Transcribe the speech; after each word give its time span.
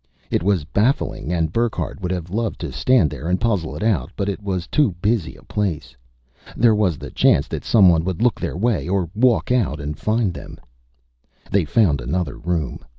It 0.31 0.41
was 0.41 0.63
baffling 0.65 1.31
and 1.31 1.53
Burckhardt 1.53 2.01
would 2.01 2.09
have 2.11 2.31
loved 2.31 2.59
to 2.61 2.71
stand 2.71 3.11
there 3.11 3.27
and 3.27 3.39
puzzle 3.39 3.75
it 3.75 3.83
out, 3.83 4.11
but 4.15 4.29
it 4.29 4.41
was 4.41 4.65
too 4.65 4.95
busy 4.99 5.35
a 5.35 5.43
place. 5.43 5.95
There 6.57 6.73
was 6.73 6.97
the 6.97 7.11
chance 7.11 7.47
that 7.49 7.63
someone 7.63 8.03
would 8.05 8.19
look 8.19 8.39
their 8.41 8.57
way 8.57 8.89
or 8.89 9.11
walk 9.13 9.51
out 9.51 9.79
and 9.79 9.95
find 9.95 10.33
them. 10.33 10.57
They 11.51 11.65
found 11.65 12.01
another 12.01 12.35
room. 12.39 12.79